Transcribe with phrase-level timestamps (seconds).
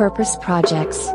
[0.00, 1.12] purpose projects.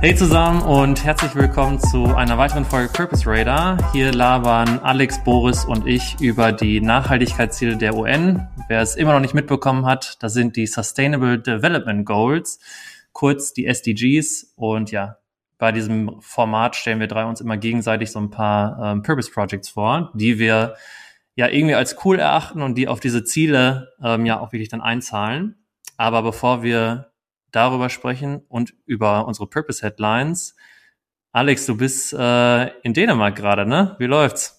[0.00, 3.76] Hey zusammen und herzlich willkommen zu einer weiteren Folge Purpose Radar.
[3.92, 8.48] Hier labern Alex, Boris und ich über die Nachhaltigkeitsziele der UN.
[8.66, 12.60] Wer es immer noch nicht mitbekommen hat, das sind die Sustainable Development Goals,
[13.12, 14.54] kurz die SDGs.
[14.56, 15.18] Und ja,
[15.58, 19.68] bei diesem Format stellen wir drei uns immer gegenseitig so ein paar ähm, Purpose Projects
[19.68, 20.76] vor, die wir
[21.36, 24.80] ja irgendwie als cool erachten und die auf diese Ziele ähm, ja auch wirklich dann
[24.80, 25.56] einzahlen.
[25.98, 27.12] Aber bevor wir
[27.50, 30.56] darüber sprechen und über unsere Purpose Headlines.
[31.32, 33.94] Alex, du bist äh, in Dänemark gerade, ne?
[33.98, 34.53] Wie läuft's?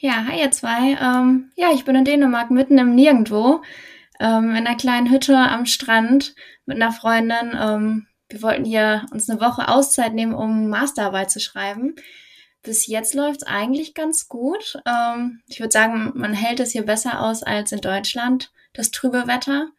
[0.00, 0.98] Ja, hi ihr zwei.
[1.00, 3.62] Ähm, ja, ich bin in Dänemark mitten im Nirgendwo,
[4.20, 6.34] ähm, in einer kleinen Hütte am Strand
[6.66, 7.56] mit einer Freundin.
[7.58, 11.94] Ähm, wir wollten hier uns eine Woche Auszeit nehmen, um Masterarbeit zu schreiben.
[12.62, 14.78] Bis jetzt läuft's eigentlich ganz gut.
[14.86, 19.26] Ähm, ich würde sagen, man hält es hier besser aus als in Deutschland, das trübe
[19.26, 19.70] Wetter.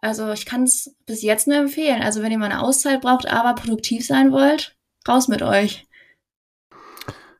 [0.00, 2.02] Also ich kann es bis jetzt nur empfehlen.
[2.02, 5.86] Also wenn ihr mal eine Auszeit braucht, aber produktiv sein wollt, raus mit euch.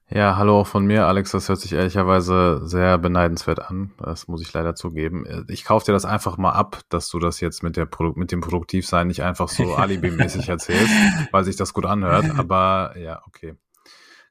[0.08, 1.32] Ja, hallo auch von mir, Alex.
[1.32, 3.90] Das hört sich ehrlicherweise sehr beneidenswert an.
[3.98, 5.44] Das muss ich leider zugeben.
[5.48, 8.30] Ich kaufe dir das einfach mal ab, dass du das jetzt mit, der Produ mit
[8.30, 10.92] dem Produktivsein nicht einfach so alibimäßig erzählst,
[11.32, 12.26] weil sich das gut anhört.
[12.38, 13.54] Aber ja, okay.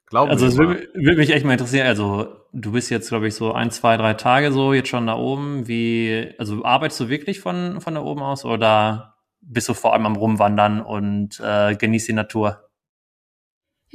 [0.06, 1.86] Glaube also es würde, würde mich echt mal interessieren.
[1.86, 5.16] Also du bist jetzt, glaube ich, so ein, zwei, drei Tage so jetzt schon da
[5.16, 5.68] oben.
[5.68, 10.06] Wie, also arbeitest du wirklich von, von da oben aus oder bist du vor allem
[10.06, 12.65] am Rumwandern und äh, genießt die Natur?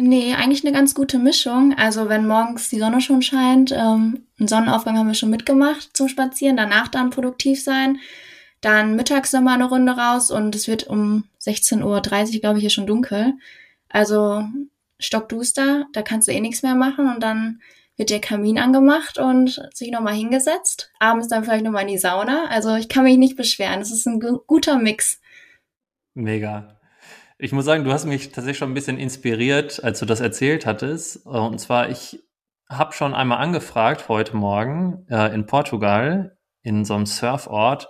[0.04, 1.76] Nee, eigentlich eine ganz gute Mischung.
[1.78, 6.08] Also wenn morgens die Sonne schon scheint, ähm, einen Sonnenaufgang haben wir schon mitgemacht zum
[6.08, 8.00] Spazieren, danach dann produktiv sein.
[8.62, 11.84] Dann mittags nochmal eine Runde raus und es wird um 16.30
[12.34, 13.34] Uhr, glaube ich, hier schon dunkel.
[13.90, 14.44] Also
[14.98, 17.62] stockduster, da kannst du eh nichts mehr machen und dann
[17.96, 20.92] wird der Kamin angemacht und sich nochmal hingesetzt.
[20.98, 22.46] Abends dann vielleicht nochmal in die Sauna.
[22.50, 23.81] Also ich kann mich nicht beschweren.
[23.81, 25.22] Es ist ein guter Mix.
[26.16, 26.81] Mega.
[27.44, 30.68] Ich muss sagen, du hast mich tatsächlich schon ein bisschen inspiriert, als du das erzählt
[30.68, 31.25] hattest.
[31.25, 32.22] Und zwar, ich
[32.69, 37.90] habe schon einmal angefragt heute Morgen äh, in Portugal, in so einem Surfort,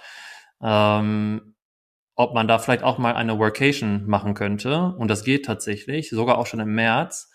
[0.61, 1.55] ähm,
[2.15, 4.95] ob man da vielleicht auch mal eine Workation machen könnte.
[4.97, 7.29] Und das geht tatsächlich, sogar auch schon im März.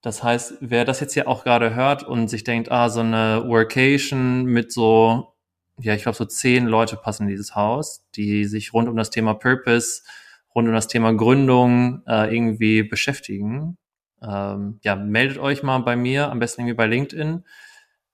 [0.00, 3.44] Das heißt, wer das jetzt hier auch gerade hört und sich denkt, ah, so eine
[3.46, 5.34] Workation mit so,
[5.78, 9.10] ja, ich glaube, so zehn Leute passen in dieses Haus, die sich rund um das
[9.10, 10.04] Thema Purpose,
[10.54, 13.76] rund um das Thema Gründung äh, irgendwie beschäftigen.
[14.22, 17.44] Ähm, ja, meldet euch mal bei mir, am besten irgendwie bei LinkedIn.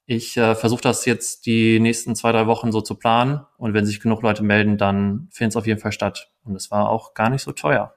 [0.05, 3.45] Ich äh, versuche das jetzt die nächsten zwei, drei Wochen so zu planen.
[3.57, 6.31] Und wenn sich genug Leute melden, dann findet es auf jeden Fall statt.
[6.43, 7.93] Und es war auch gar nicht so teuer.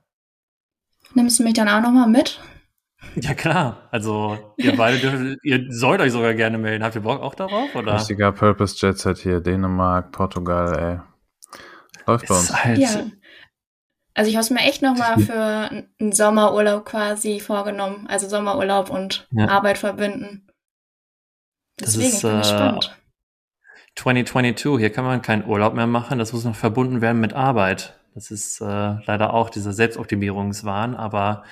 [1.15, 2.41] Nimmst du mich dann auch nochmal mit?
[3.17, 6.85] Ja klar, also ihr beide dürft, ihr sollt euch sogar gerne melden.
[6.85, 7.75] Habt ihr Bock auch darauf?
[7.75, 7.95] Oder?
[7.95, 11.01] Richtiger Purpose Jet Set hier, Dänemark, Portugal, ey.
[12.07, 12.65] Läuft bei uns.
[12.65, 13.05] Halt ja.
[14.15, 18.07] Also ich habe es mir echt nochmal für einen Sommerurlaub quasi vorgenommen.
[18.09, 19.49] Also Sommerurlaub und ja.
[19.49, 20.47] Arbeit verbinden.
[21.81, 22.97] Deswegen das ist, bin ich gespannt.
[23.97, 27.99] 2022, hier kann man keinen Urlaub mehr machen, das muss noch verbunden werden mit Arbeit.
[28.15, 31.45] Das ist äh, leider auch dieser Selbstoptimierungswahn, aber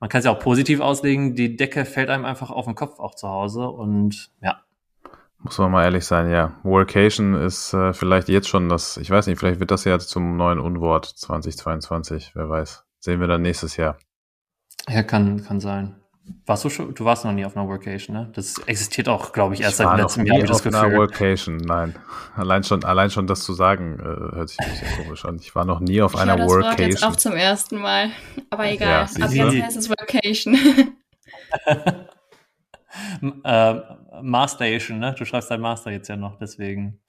[0.00, 3.00] man kann es ja auch positiv auslegen, die Decke fällt einem einfach auf den Kopf
[3.00, 4.62] auch zu Hause und ja.
[5.40, 6.56] Muss man mal ehrlich sein, ja.
[6.64, 10.36] Workation ist äh, vielleicht jetzt schon das, ich weiß nicht, vielleicht wird das ja zum
[10.36, 12.84] neuen Unwort 2022, wer weiß.
[12.98, 13.96] Sehen wir dann nächstes Jahr.
[14.88, 15.94] Ja, kann, kann sein.
[16.44, 16.94] Warst du schon?
[16.94, 18.30] Du warst noch nie auf einer Workation, ne?
[18.34, 20.38] Das existiert auch, glaube ich, erst ich seit letztem Jahr.
[20.38, 21.94] Ich auf einer Workation, nein.
[22.36, 25.38] Allein schon, allein schon das zu sagen, äh, hört sich ein bisschen komisch an.
[25.40, 26.78] Ich war noch nie auf ich einer das Workation.
[26.78, 28.10] Wort jetzt auch zum ersten Mal.
[28.50, 28.88] Aber egal.
[28.88, 30.54] Ja, Ab jetzt heißt es Workation.
[33.44, 33.80] äh,
[34.22, 35.14] Masteration, ne?
[35.16, 37.00] Du schreibst dein Master jetzt ja noch, deswegen.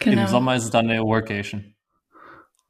[0.00, 0.22] Genau.
[0.22, 1.74] Im Sommer ist es dann eine Workation.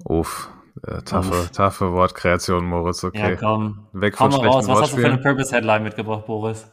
[0.04, 0.50] Uff,
[0.86, 3.30] äh, taffe, taffe Wortkreation, Moritz, okay.
[3.30, 3.88] Ja, komm.
[3.92, 4.68] Weg von komm raus.
[4.68, 6.70] Was hast du für eine Purpose-Headline mitgebracht, Boris?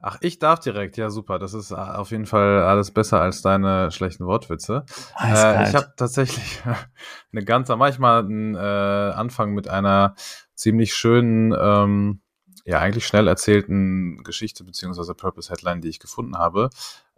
[0.00, 0.96] Ach, ich darf direkt.
[0.96, 1.38] Ja, super.
[1.38, 4.84] Das ist äh, auf jeden Fall alles besser als deine schlechten Wortwitze.
[5.20, 6.62] Äh, ich habe tatsächlich
[7.32, 10.14] eine ganze, manchmal einen äh, Anfang mit einer
[10.54, 12.20] ziemlich schönen, ähm,
[12.68, 16.70] ja, eigentlich schnell erzählten Geschichte beziehungsweise Purpose-Headline, die ich gefunden habe.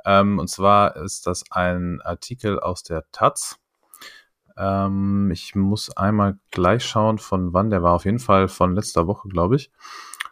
[0.05, 3.61] Ähm, und zwar ist das ein Artikel aus der Taz
[4.61, 7.95] ähm, ich muss einmal gleich schauen, von wann der war.
[7.95, 9.71] Auf jeden Fall von letzter Woche, glaube ich.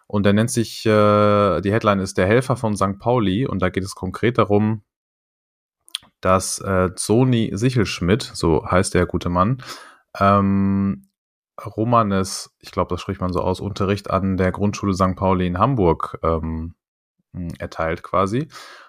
[0.06, 2.98] Und der nennt sich, äh, die Headline ist Der Helfer von St.
[2.98, 3.46] Pauli.
[3.46, 4.82] Und da geht es konkret darum,
[6.20, 9.62] dass äh, Sony Sichelschmidt, so heißt der gute Mann,
[10.18, 11.07] ähm,
[11.64, 15.16] Romanes, ich glaube, das spricht man so aus, Unterricht an der Grundschule St.
[15.16, 16.74] Pauli in Hamburg ähm,
[17.58, 18.48] erteilt quasi.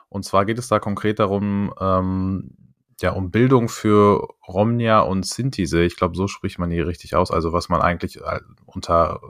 [0.09, 2.55] Und zwar geht es da konkret darum, ähm,
[3.01, 5.83] ja, um Bildung für Romnia und Sintise.
[5.83, 7.31] Ich glaube, so spricht man hier richtig aus.
[7.31, 9.21] Also was man eigentlich äh, unter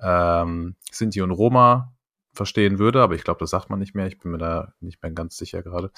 [0.00, 1.92] ähm, Sinti und Roma
[2.32, 4.06] verstehen würde, aber ich glaube, das sagt man nicht mehr.
[4.06, 5.90] Ich bin mir da nicht mehr ganz sicher gerade.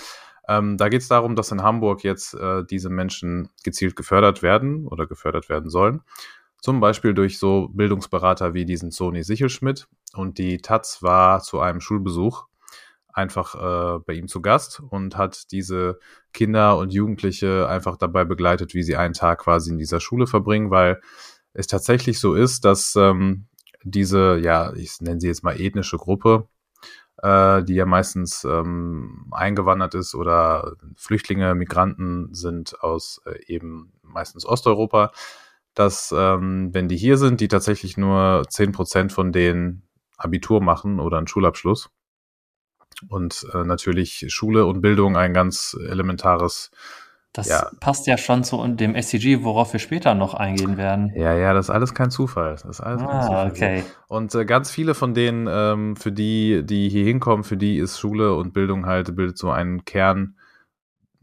[0.49, 4.87] Ähm, da geht es darum, dass in Hamburg jetzt äh, diese Menschen gezielt gefördert werden
[4.89, 6.03] oder gefördert werden sollen.
[6.63, 9.89] Zum Beispiel durch so Bildungsberater wie diesen Sony Sichelschmidt.
[10.15, 12.47] Und die Taz war zu einem Schulbesuch
[13.13, 15.99] einfach äh, bei ihm zu Gast und hat diese
[16.33, 20.71] Kinder und Jugendliche einfach dabei begleitet, wie sie einen Tag quasi in dieser Schule verbringen,
[20.71, 21.01] weil
[21.53, 23.47] es tatsächlich so ist, dass ähm,
[23.83, 26.47] diese, ja, ich nenne sie jetzt mal ethnische Gruppe,
[27.23, 34.47] äh, die ja meistens ähm, eingewandert ist oder Flüchtlinge, Migranten sind aus äh, eben meistens
[34.47, 35.11] Osteuropa,
[35.75, 39.83] dass ähm, wenn die hier sind, die tatsächlich nur zehn Prozent von denen
[40.17, 41.91] Abitur machen oder einen Schulabschluss.
[43.09, 46.71] Und äh, natürlich Schule und Bildung ein ganz elementares
[47.33, 47.71] das ja.
[47.81, 51.13] passt ja schon zu dem SCG, worauf wir später noch eingehen werden.
[51.17, 52.53] Ja, ja, das ist alles kein Zufall.
[52.53, 53.51] Das ist alles ah, kein Zufall.
[53.51, 53.85] okay.
[54.07, 57.99] Und äh, ganz viele von denen, ähm, für die, die hier hinkommen, für die ist
[57.99, 60.37] Schule und Bildung halt, bildet so einen Kern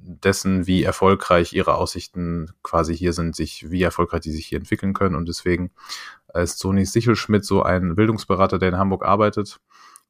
[0.01, 4.93] dessen, wie erfolgreich ihre Aussichten quasi hier sind, sich, wie erfolgreich die sich hier entwickeln
[4.93, 5.15] können.
[5.15, 5.71] Und deswegen
[6.33, 9.59] ist Sony Sichelschmidt so ein Bildungsberater, der in Hamburg arbeitet.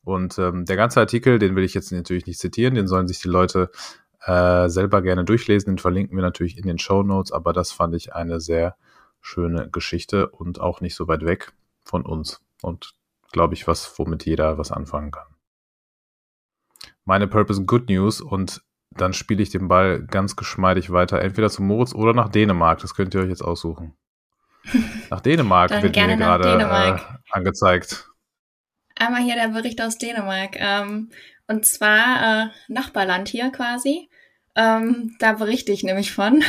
[0.04, 3.20] Und ähm, der ganze Artikel, den will ich jetzt natürlich nicht zitieren, den sollen sich
[3.20, 3.72] die Leute
[4.22, 5.76] äh, selber gerne durchlesen.
[5.76, 8.76] Den verlinken wir natürlich in den Show Notes, aber das fand ich eine sehr
[9.22, 11.52] schöne Geschichte und auch nicht so weit weg
[11.84, 12.42] von uns.
[12.62, 12.94] Und
[13.32, 15.28] glaube ich, was, womit jeder was anfangen kann.
[17.06, 21.62] Meine Purpose Good News und dann spiele ich den Ball ganz geschmeidig weiter, entweder zu
[21.62, 22.80] Moritz oder nach Dänemark.
[22.80, 23.96] Das könnt ihr euch jetzt aussuchen.
[25.10, 28.10] Nach Dänemark wird mir gerade äh, angezeigt.
[28.96, 30.56] Einmal hier der Bericht aus Dänemark.
[30.58, 31.10] Ähm,
[31.48, 34.10] und zwar äh, Nachbarland hier quasi.
[34.56, 36.44] Ähm, da berichte ich nämlich von.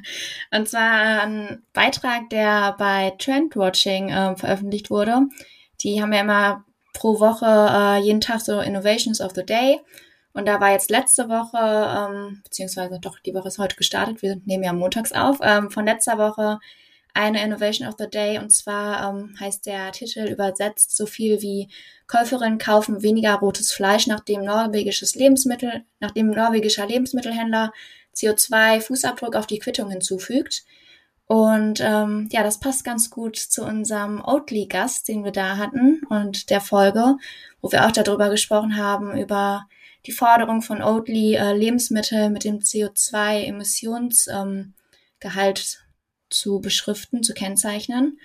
[0.52, 5.22] und zwar äh, ein Beitrag, der bei Trendwatching äh, veröffentlicht wurde.
[5.82, 9.80] Die haben ja immer pro Woche äh, jeden Tag so Innovations of the Day.
[10.34, 14.40] Und da war jetzt letzte Woche, ähm, beziehungsweise doch, die Woche ist heute gestartet, wir
[14.44, 16.58] nehmen ja montags auf, ähm, von letzter Woche
[17.14, 18.38] eine Innovation of the Day.
[18.38, 21.68] Und zwar ähm, heißt der Titel übersetzt so viel wie
[22.08, 27.72] Käuferinnen kaufen weniger rotes Fleisch, nachdem norwegisches Lebensmittel, nachdem norwegischer Lebensmittelhändler
[28.16, 30.64] CO2-Fußabdruck auf die Quittung hinzufügt.
[31.26, 36.50] Und ähm, ja, das passt ganz gut zu unserem Oatly-Gast, den wir da hatten und
[36.50, 37.16] der Folge,
[37.62, 39.66] wo wir auch darüber gesprochen haben, über
[40.06, 44.72] die Forderung von Oatly, äh, Lebensmittel mit dem CO2-Emissionsgehalt
[45.22, 45.54] ähm,
[46.30, 48.18] zu beschriften, zu kennzeichnen.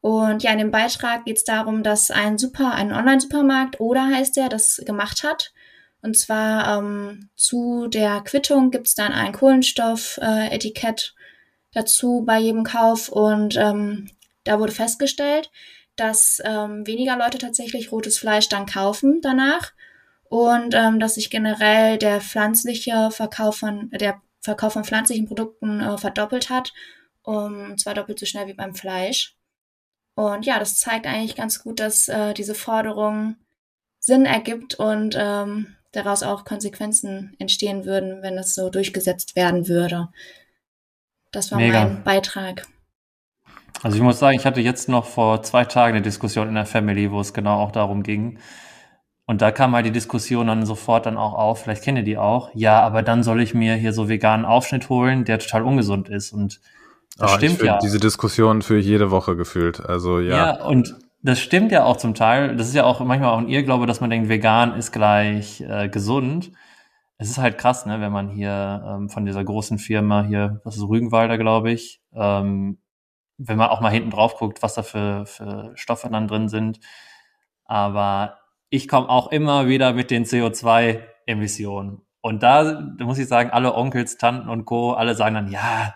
[0.00, 4.36] Und ja, in dem Beitrag geht es darum, dass ein Super, ein Online-Supermarkt oder heißt
[4.36, 5.52] der, das gemacht hat.
[6.00, 11.20] Und zwar ähm, zu der Quittung gibt es dann ein Kohlenstoff-Etikett äh,
[11.72, 13.08] dazu bei jedem Kauf.
[13.08, 14.08] Und ähm,
[14.44, 15.50] da wurde festgestellt,
[15.96, 19.72] dass ähm, weniger Leute tatsächlich rotes Fleisch dann kaufen danach
[20.28, 25.98] und ähm, dass sich generell der pflanzliche Verkauf von der Verkauf von pflanzlichen Produkten äh,
[25.98, 26.72] verdoppelt hat
[27.28, 29.36] um zwar doppelt so schnell wie beim Fleisch.
[30.14, 33.36] Und ja, das zeigt eigentlich ganz gut, dass äh, diese Forderung
[34.00, 40.08] Sinn ergibt und ähm, daraus auch Konsequenzen entstehen würden, wenn es so durchgesetzt werden würde.
[41.30, 41.84] Das war Mega.
[41.84, 42.66] mein Beitrag.
[43.82, 46.64] Also ich muss sagen, ich hatte jetzt noch vor zwei Tagen eine Diskussion in der
[46.64, 48.38] Family, wo es genau auch darum ging.
[49.28, 52.16] Und da kam halt die Diskussion dann sofort dann auch auf, vielleicht kennt ihr die
[52.16, 56.08] auch, ja, aber dann soll ich mir hier so veganen Aufschnitt holen, der total ungesund
[56.08, 56.32] ist.
[56.32, 56.62] Und
[57.18, 57.78] das oh, stimmt ja.
[57.78, 59.84] Diese Diskussion für jede Woche gefühlt.
[59.84, 60.54] Also ja.
[60.54, 62.56] Ja, und das stimmt ja auch zum Teil.
[62.56, 65.90] Das ist ja auch manchmal auch ein Irrglaube, dass man denkt, vegan ist gleich äh,
[65.90, 66.50] gesund.
[67.18, 70.78] Es ist halt krass, ne, wenn man hier ähm, von dieser großen Firma hier, das
[70.78, 72.78] ist Rügenwalder, glaube ich, ähm,
[73.36, 76.80] wenn man auch mal hinten drauf guckt, was da für, für Stoffe dann drin sind.
[77.66, 78.37] Aber
[78.70, 82.02] ich komme auch immer wieder mit den CO2-Emissionen.
[82.20, 85.94] Und da, da muss ich sagen, alle Onkels, Tanten und Co., alle sagen dann, ja,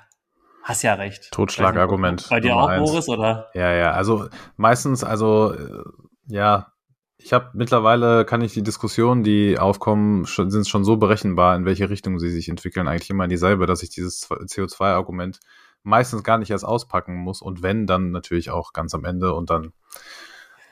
[0.62, 1.30] Hast ja recht.
[1.32, 2.28] Totschlagargument.
[2.30, 2.88] Bei dir auch, eins.
[2.88, 3.50] Boris, oder?
[3.52, 3.90] Ja, ja.
[3.92, 5.82] Also meistens, also äh,
[6.28, 6.72] ja,
[7.16, 11.64] ich habe mittlerweile kann ich die Diskussionen, die aufkommen, schon, sind schon so berechenbar, in
[11.64, 15.40] welche Richtung sie sich entwickeln, eigentlich immer dieselbe, dass ich dieses CO2-Argument
[15.82, 19.50] meistens gar nicht erst auspacken muss und wenn, dann natürlich auch ganz am Ende und
[19.50, 19.72] dann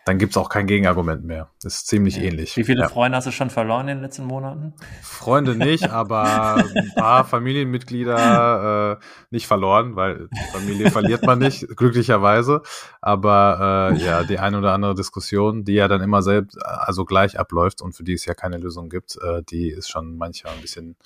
[0.06, 1.50] dann gibt es auch kein Gegenargument mehr.
[1.62, 2.22] Das ist ziemlich ja.
[2.22, 2.56] ähnlich.
[2.56, 2.88] Wie viele ja.
[2.88, 4.72] Freunde hast du schon verloren in den letzten Monaten?
[5.02, 12.62] Freunde nicht, aber ein paar Familienmitglieder äh, nicht verloren, weil Familie verliert man nicht, glücklicherweise.
[13.00, 17.38] Aber äh, ja, die eine oder andere Diskussion, die ja dann immer selbst, also gleich
[17.38, 20.60] abläuft und für die es ja keine Lösung gibt, äh, die ist schon manchmal ein
[20.62, 20.96] bisschen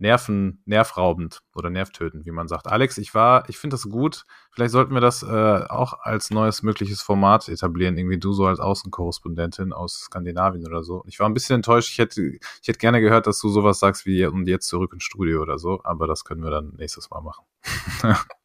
[0.00, 2.66] nerven, nervraubend oder nervtötend, wie man sagt.
[2.66, 4.24] Alex, ich war, ich finde das gut.
[4.50, 7.96] Vielleicht sollten wir das äh, auch als neues mögliches Format etablieren.
[7.96, 11.04] Irgendwie du so als Außenkorrespondentin aus Skandinavien oder so.
[11.06, 11.90] Ich war ein bisschen enttäuscht.
[11.90, 15.04] Ich hätte, ich hätte gerne gehört, dass du sowas sagst wie und jetzt zurück ins
[15.04, 15.80] Studio oder so.
[15.84, 17.44] Aber das können wir dann nächstes Mal machen.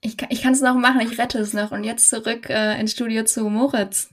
[0.02, 1.02] ich ich kann es noch machen.
[1.02, 4.10] Ich rette es noch und jetzt zurück äh, ins Studio zu Moritz.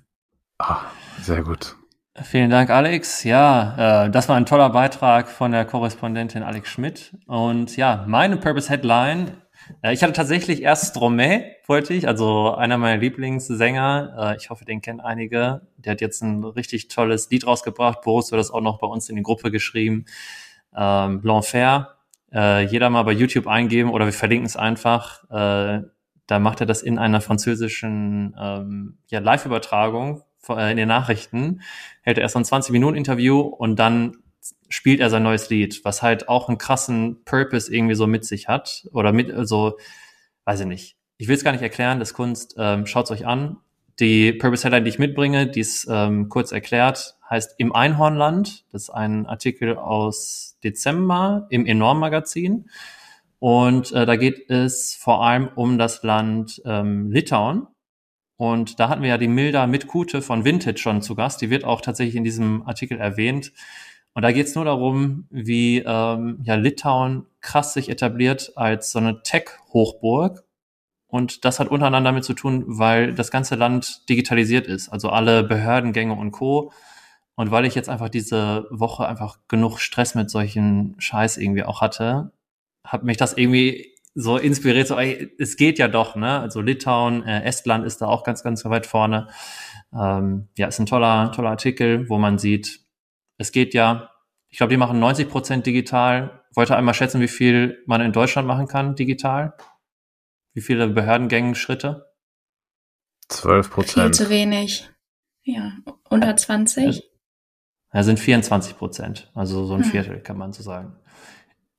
[0.59, 0.83] Ah,
[1.21, 1.77] sehr gut.
[2.15, 3.25] Vielen Dank, Alex.
[3.25, 7.17] Ja, äh, das war ein toller Beitrag von der Korrespondentin Alex Schmidt.
[7.27, 9.39] Und ja, meine Purpose Headline.
[9.81, 14.35] Äh, ich hatte tatsächlich erst Stromae, wollte ich, also einer meiner Lieblingssänger.
[14.35, 15.63] Äh, ich hoffe, den kennen einige.
[15.79, 18.03] Der hat jetzt ein richtig tolles Lied rausgebracht.
[18.03, 20.05] Boris hat das auch noch bei uns in die Gruppe geschrieben.
[20.77, 21.93] Ähm, L'Enfer.
[22.31, 25.25] Äh, jeder mal bei YouTube eingeben oder wir verlinken es einfach.
[25.31, 25.83] Äh,
[26.27, 31.63] da macht er das in einer französischen ähm, ja, Live-Übertragung in den Nachrichten,
[32.03, 34.17] hält er erst ein 20-Minuten-Interview und dann
[34.69, 38.49] spielt er sein neues Lied, was halt auch einen krassen Purpose irgendwie so mit sich
[38.49, 38.89] hat.
[38.93, 39.79] Oder mit, also,
[40.45, 40.97] weiß ich nicht.
[41.19, 43.59] Ich will es gar nicht erklären, das Kunst, ähm, schaut euch an.
[44.01, 48.65] Die Purpose Headline, die ich mitbringe, die ist ähm, kurz erklärt, heißt Im Einhornland.
[48.73, 52.69] Das ist ein Artikel aus Dezember im Enorm-Magazin.
[53.39, 57.67] Und äh, da geht es vor allem um das Land ähm, Litauen.
[58.43, 61.41] Und da hatten wir ja die Milda Mitkute von Vintage schon zu Gast.
[61.43, 63.53] Die wird auch tatsächlich in diesem Artikel erwähnt.
[64.15, 68.99] Und da geht es nur darum, wie ähm, ja, Litauen krass sich etabliert als so
[68.99, 70.43] eine Tech-Hochburg.
[71.07, 74.89] Und das hat untereinander damit zu tun, weil das ganze Land digitalisiert ist.
[74.89, 76.73] Also alle Behördengänge und Co.
[77.37, 81.81] Und weil ich jetzt einfach diese Woche einfach genug Stress mit solchen Scheiß irgendwie auch
[81.81, 82.33] hatte,
[82.85, 86.41] hat mich das irgendwie so inspiriert, so, ey, es geht ja doch, ne?
[86.41, 89.29] Also Litauen, äh, Estland ist da auch ganz, ganz weit vorne.
[89.95, 92.81] Ähm, ja, ist ein toller, toller Artikel, wo man sieht,
[93.39, 94.11] es geht ja.
[94.49, 96.43] Ich glaube, die machen 90 Prozent digital.
[96.55, 99.55] Wollte einmal schätzen, wie viel man in Deutschland machen kann digital.
[100.53, 102.13] Wie viele Behördengängen Schritte?
[103.29, 104.17] 12 Prozent.
[104.17, 104.91] Viel zu wenig.
[105.43, 105.73] Ja,
[106.11, 107.11] unter 20.
[107.95, 109.31] Ja, sind 24 Prozent.
[109.35, 109.91] Also so ein hm.
[109.91, 110.97] Viertel, kann man so sagen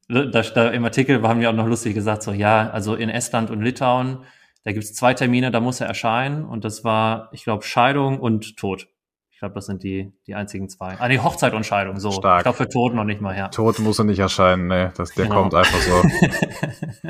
[0.07, 3.50] da, da im Artikel haben wir auch noch lustig gesagt, so ja, also in Estland
[3.50, 4.24] und Litauen,
[4.63, 8.19] da gibt es zwei Termine, da muss er erscheinen und das war, ich glaube, Scheidung
[8.19, 8.88] und Tod.
[9.31, 10.95] Ich glaube, das sind die, die einzigen zwei.
[11.00, 12.12] Ah, nee, Hochzeit und Scheidung, so.
[12.12, 12.39] Stark.
[12.39, 13.50] Ich glaube, für Tod noch nicht mal, ja.
[13.50, 15.41] Tod muss er nicht erscheinen, nee, das, der genau.
[15.41, 16.01] kommt einfach so.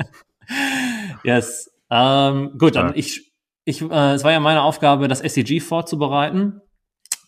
[1.22, 1.70] yes.
[1.90, 3.32] Ähm, gut, dann ich,
[3.64, 6.60] ich, äh, es war ja meine Aufgabe, das SDG vorzubereiten.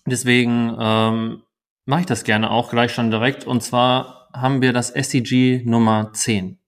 [0.07, 1.43] Deswegen ähm,
[1.85, 3.47] mache ich das gerne auch gleich schon direkt.
[3.47, 6.59] Und zwar haben wir das SDG Nummer 10.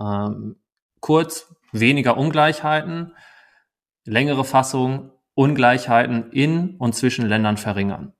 [0.00, 0.56] Ähm,
[1.00, 3.14] kurz, weniger Ungleichheiten,
[4.04, 8.12] längere Fassung, Ungleichheiten in und zwischen Ländern verringern.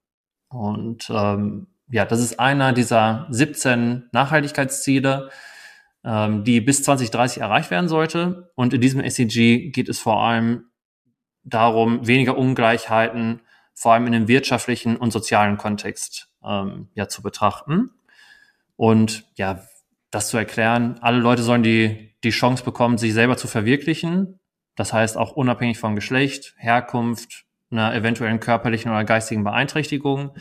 [0.48, 5.30] Und ähm, ja, das ist einer dieser 17 Nachhaltigkeitsziele,
[6.04, 8.50] ähm, die bis 2030 erreicht werden sollte.
[8.54, 10.66] Und in diesem SDG geht es vor allem
[11.42, 13.40] darum, weniger Ungleichheiten,
[13.74, 17.90] vor allem in dem wirtschaftlichen und sozialen Kontext ähm, ja, zu betrachten.
[18.80, 19.60] Und ja,
[20.10, 24.40] das zu erklären, alle Leute sollen die, die Chance bekommen, sich selber zu verwirklichen.
[24.74, 30.34] Das heißt auch unabhängig von Geschlecht, Herkunft, einer eventuellen körperlichen oder geistigen Beeinträchtigung.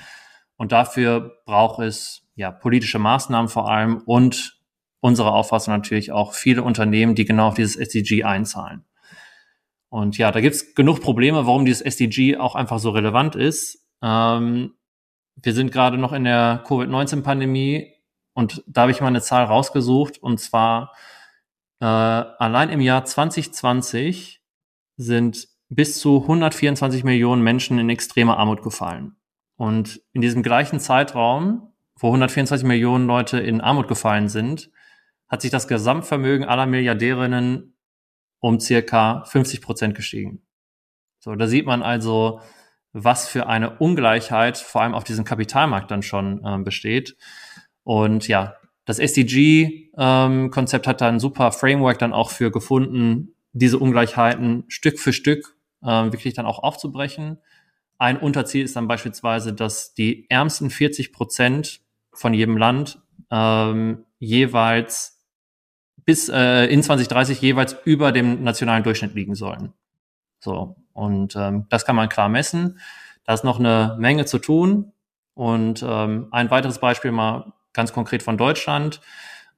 [0.56, 4.58] Und dafür braucht es ja politische Maßnahmen vor allem und
[5.02, 8.86] unsere Auffassung natürlich auch viele Unternehmen, die genau auf dieses SDG einzahlen.
[9.90, 13.86] Und ja, da gibt's genug Probleme, warum dieses SDG auch einfach so relevant ist.
[14.02, 14.76] Ähm,
[15.36, 17.99] wir sind gerade noch in der Covid-19-Pandemie
[18.34, 20.94] und da habe ich mal eine Zahl rausgesucht und zwar
[21.80, 24.42] äh, allein im Jahr 2020
[24.98, 29.16] sind bis zu 124 Millionen Menschen in extreme Armut gefallen.
[29.56, 34.72] Und in diesem gleichen Zeitraum, wo 124 Millionen Leute in Armut gefallen sind,
[35.28, 37.76] hat sich das Gesamtvermögen aller Milliardärinnen
[38.40, 40.42] um circa 50 Prozent gestiegen.
[41.20, 42.42] So, da sieht man also,
[42.94, 47.18] was für eine Ungleichheit vor allem auf diesem Kapitalmarkt dann schon äh, besteht.
[47.90, 48.54] Und ja,
[48.86, 55.00] das SDG-Konzept ähm, hat da ein super Framework dann auch für gefunden, diese Ungleichheiten Stück
[55.00, 57.40] für Stück ähm, wirklich dann auch aufzubrechen.
[57.98, 61.82] Ein Unterziel ist dann beispielsweise, dass die ärmsten 40 Prozent
[62.14, 65.26] von jedem Land ähm, jeweils
[66.06, 69.74] bis äh, in 2030 jeweils über dem nationalen Durchschnitt liegen sollen.
[70.42, 72.80] So und ähm, das kann man klar messen.
[73.24, 74.92] da ist noch eine Menge zu tun.
[75.34, 79.02] Und ähm, ein weiteres Beispiel mal ganz konkret von Deutschland.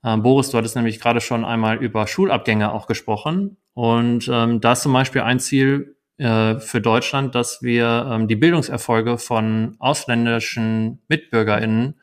[0.03, 3.57] Ähm, Boris, du hattest nämlich gerade schon einmal über Schulabgänge auch gesprochen.
[3.73, 8.35] Und ähm, da ist zum Beispiel ein Ziel äh, für Deutschland, dass wir ähm, die
[8.35, 11.99] Bildungserfolge von ausländischen MitbürgerInnen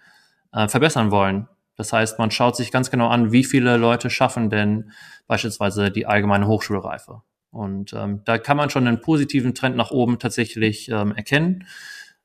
[0.52, 1.48] äh, verbessern wollen.
[1.76, 4.90] Das heißt, man schaut sich ganz genau an, wie viele Leute schaffen denn
[5.28, 7.22] beispielsweise die allgemeine Hochschulreife.
[7.50, 11.66] Und ähm, da kann man schon einen positiven Trend nach oben tatsächlich ähm, erkennen.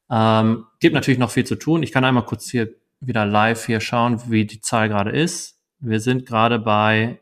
[0.10, 1.84] Ähm, gibt natürlich noch viel zu tun.
[1.84, 2.74] Ich kann einmal kurz hier
[3.06, 5.60] wieder live hier schauen, wie die Zahl gerade ist.
[5.80, 7.20] Wir sind gerade bei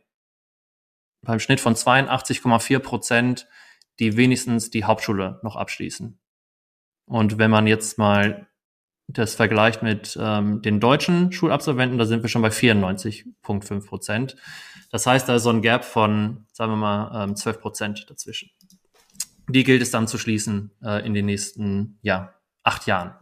[1.23, 3.47] beim Schnitt von 82,4 Prozent,
[3.99, 6.19] die wenigstens die Hauptschule noch abschließen.
[7.05, 8.47] Und wenn man jetzt mal
[9.07, 14.35] das vergleicht mit ähm, den deutschen Schulabsolventen, da sind wir schon bei 94,5 Prozent.
[14.89, 18.51] Das heißt, da ist so ein Gap von, sagen wir mal, ähm, 12 Prozent dazwischen.
[19.49, 22.33] Die gilt es dann zu schließen äh, in den nächsten ja,
[22.63, 23.13] acht Jahren.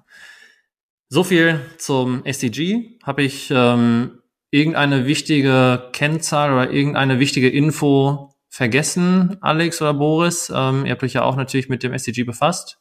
[1.11, 2.99] So viel zum SDG.
[3.03, 10.51] Habe ich ähm, irgendeine wichtige Kennzahl oder irgendeine wichtige Info vergessen, Alex oder Boris?
[10.53, 12.77] Ähm, ihr habt euch ja auch natürlich mit dem SDG befasst.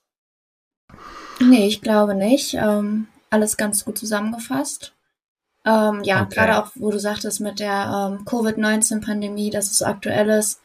[1.40, 2.52] Nee, ich glaube nicht.
[2.52, 4.92] Ähm, alles ganz gut zusammengefasst.
[5.64, 6.34] Ähm, ja, okay.
[6.34, 10.60] gerade auch, wo du sagtest mit der ähm, Covid-19-Pandemie, dass es aktuell ist,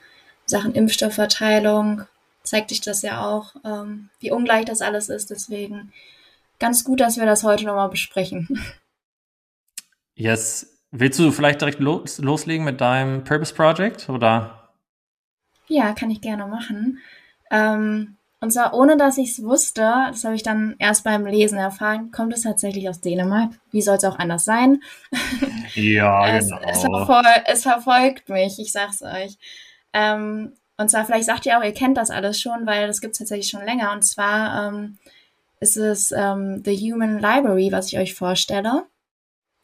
[0.46, 2.04] Sachen Impfstoffverteilung,
[2.44, 5.30] zeigt sich das ja auch, ähm, wie ungleich das alles ist.
[5.30, 5.94] Deswegen
[6.64, 8.48] ganz gut, dass wir das heute nochmal besprechen.
[10.16, 10.80] Yes.
[10.92, 14.70] Willst du vielleicht direkt los, loslegen mit deinem Purpose Project oder?
[15.68, 17.00] Ja, kann ich gerne machen.
[17.50, 21.58] Ähm, und zwar ohne, dass ich es wusste, das habe ich dann erst beim Lesen
[21.58, 23.54] erfahren, kommt es tatsächlich aus Dänemark.
[23.72, 24.82] Wie soll es auch anders sein?
[25.74, 26.62] Ja, es, genau.
[26.62, 29.40] Es, verfol es, verfolgt mich, ich sag's euch.
[29.94, 33.14] Ähm, und zwar, vielleicht sagt ihr auch, ihr kennt das alles schon, weil das gibt
[33.14, 33.92] es tatsächlich schon länger.
[33.92, 35.00] Und zwar ähm,
[35.64, 38.86] ist es ähm, The Human Library, was ich euch vorstelle.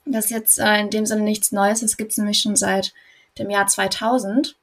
[0.05, 2.93] Das ist jetzt äh, in dem Sinne nichts Neues, das gibt es nämlich schon seit
[3.37, 4.55] dem Jahr 2000.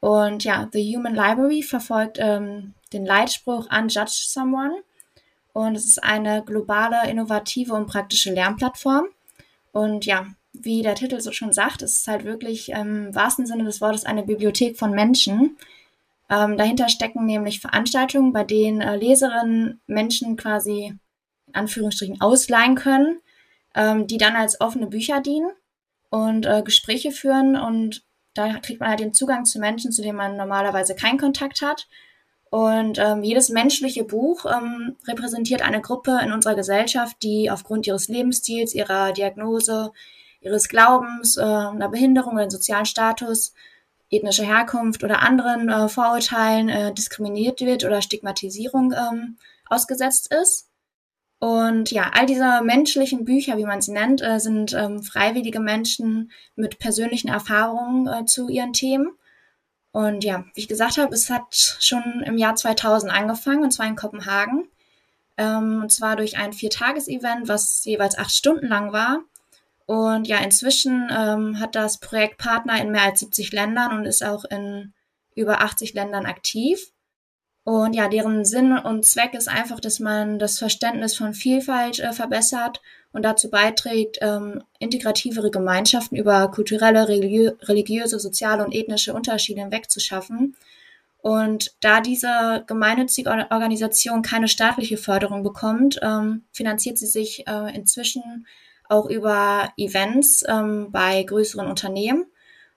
[0.00, 4.82] Und ja, The Human Library verfolgt ähm, den Leitspruch Unjudge Someone.
[5.54, 9.06] Und es ist eine globale, innovative und praktische Lernplattform.
[9.72, 13.64] Und ja, wie der Titel so schon sagt, es ist halt wirklich im wahrsten Sinne
[13.64, 15.56] des Wortes eine Bibliothek von Menschen.
[16.30, 20.98] Ähm, dahinter stecken nämlich Veranstaltungen, bei denen äh, Leserinnen Menschen quasi
[21.46, 23.20] in Anführungsstrichen ausleihen können,
[23.74, 25.50] ähm, die dann als offene Bücher dienen
[26.10, 27.56] und äh, Gespräche führen.
[27.56, 31.60] Und da kriegt man halt den Zugang zu Menschen, zu denen man normalerweise keinen Kontakt
[31.60, 31.86] hat.
[32.50, 38.06] Und ähm, jedes menschliche Buch ähm, repräsentiert eine Gruppe in unserer Gesellschaft, die aufgrund ihres
[38.06, 39.90] Lebensstils, ihrer Diagnose,
[40.40, 43.54] ihres Glaubens, äh, einer Behinderung, einen sozialen Status,
[44.16, 50.68] ethnische Herkunft oder anderen äh, Vorurteilen äh, diskriminiert wird oder Stigmatisierung ähm, ausgesetzt ist.
[51.38, 56.30] Und ja, all diese menschlichen Bücher, wie man sie nennt, äh, sind ähm, freiwillige Menschen
[56.56, 59.08] mit persönlichen Erfahrungen äh, zu ihren Themen.
[59.92, 63.86] Und ja, wie ich gesagt habe, es hat schon im Jahr 2000 angefangen, und zwar
[63.86, 64.68] in Kopenhagen.
[65.36, 69.20] Ähm, und zwar durch ein Viertages-Event, was jeweils acht Stunden lang war.
[69.86, 74.24] Und ja, inzwischen ähm, hat das Projekt Partner in mehr als 70 Ländern und ist
[74.24, 74.94] auch in
[75.34, 76.90] über 80 Ländern aktiv.
[77.64, 82.12] Und ja, deren Sinn und Zweck ist einfach, dass man das Verständnis von Vielfalt äh,
[82.12, 89.62] verbessert und dazu beiträgt, ähm, integrativere Gemeinschaften über kulturelle, religiö religiöse, soziale und ethnische Unterschiede
[89.62, 90.56] hinwegzuschaffen.
[91.18, 98.46] Und da diese gemeinnützige Organisation keine staatliche Förderung bekommt, ähm, finanziert sie sich äh, inzwischen
[98.94, 102.26] auch über Events ähm, bei größeren Unternehmen.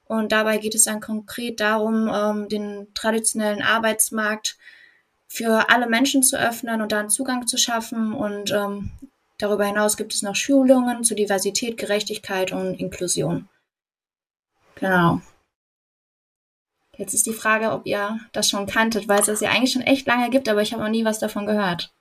[0.06, 4.58] Und dabei geht es dann konkret darum, ähm, den traditionellen Arbeitsmarkt
[5.28, 8.92] für alle Menschen zu öffnen und dann Zugang zu schaffen und ähm,
[9.38, 13.48] Darüber hinaus gibt es noch Schulungen zu Diversität, Gerechtigkeit und Inklusion.
[14.76, 15.22] Genau.
[16.98, 19.84] Jetzt ist die Frage, ob ihr das schon kanntet, weil es das ja eigentlich schon
[19.84, 21.94] echt lange gibt, aber ich habe noch nie was davon gehört.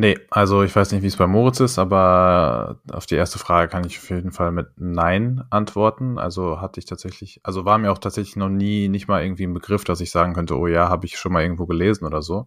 [0.00, 3.68] Nee, also ich weiß nicht, wie es bei Moritz ist, aber auf die erste Frage
[3.70, 6.18] kann ich auf jeden Fall mit Nein antworten.
[6.18, 9.52] Also hatte ich tatsächlich, also war mir auch tatsächlich noch nie, nicht mal irgendwie ein
[9.52, 12.46] Begriff, dass ich sagen könnte, oh ja, habe ich schon mal irgendwo gelesen oder so.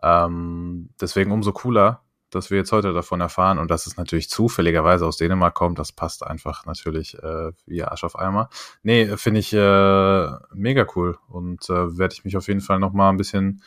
[0.00, 5.06] Ähm, deswegen umso cooler, dass wir jetzt heute davon erfahren und dass es natürlich zufälligerweise
[5.06, 8.48] aus Dänemark kommt, das passt einfach natürlich äh, wie Arsch auf Eimer.
[8.84, 13.10] Nee, finde ich äh, mega cool und äh, werde ich mich auf jeden Fall nochmal
[13.10, 13.60] ein bisschen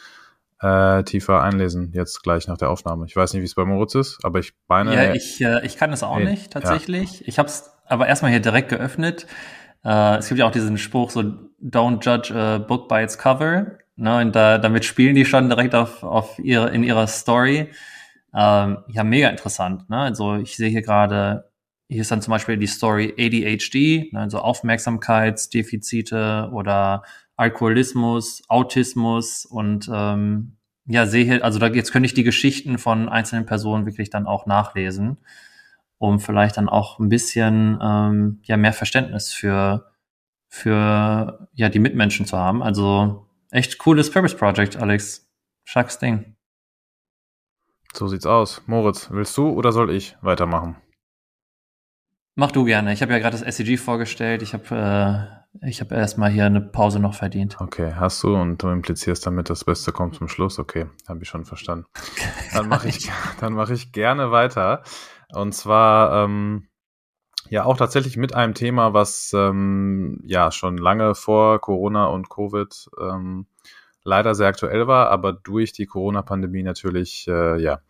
[0.61, 3.05] äh, tiefer einlesen, jetzt gleich nach der Aufnahme.
[3.05, 4.93] Ich weiß nicht, wie es bei Moritz ist, aber ich meine.
[4.93, 7.21] Ja, ich, äh, ich kann es auch hey, nicht tatsächlich.
[7.21, 7.27] Ja.
[7.27, 9.25] Ich habe es aber erstmal hier direkt geöffnet.
[9.83, 11.21] Äh, es gibt ja auch diesen Spruch, so
[11.61, 13.77] don't judge a book by its cover.
[13.95, 17.69] Ne, und da, damit spielen die schon direkt auf, auf ihre, in ihrer Story.
[18.33, 19.89] Ähm, ja, mega interessant.
[19.89, 19.97] Ne?
[19.97, 21.51] Also ich sehe hier gerade,
[21.89, 24.21] hier ist dann zum Beispiel die Story ADHD, ne?
[24.21, 27.03] also Aufmerksamkeitsdefizite oder
[27.39, 33.45] Alkoholismus, Autismus und ähm, ja, sehe also da jetzt könnte ich die Geschichten von einzelnen
[33.45, 35.17] Personen wirklich dann auch nachlesen,
[35.99, 39.89] um vielleicht dann auch ein bisschen ähm, ja mehr Verständnis für
[40.49, 42.61] für ja die Mitmenschen zu haben.
[42.61, 45.25] Also echt cooles Purpose Project, Alex.
[45.63, 46.35] Schacks Ding.
[47.93, 48.63] So sieht's aus.
[48.65, 50.75] Moritz, willst du oder soll ich weitermachen?
[52.35, 52.91] Mach du gerne.
[52.91, 54.41] Ich habe ja gerade das SCG vorgestellt.
[54.41, 57.59] Ich habe äh, ich habe erstmal hier eine Pause noch verdient.
[57.59, 60.59] Okay, hast du und du implizierst damit, das Beste kommt zum Schluss.
[60.59, 61.85] Okay, habe ich schon verstanden.
[62.53, 64.83] Dann mache ich, dann mache ich gerne weiter.
[65.33, 66.67] Und zwar ähm,
[67.49, 72.89] ja auch tatsächlich mit einem Thema, was ähm, ja schon lange vor Corona und Covid
[72.99, 73.47] ähm,
[74.03, 77.81] leider sehr aktuell war, aber durch die Corona-Pandemie natürlich äh, ja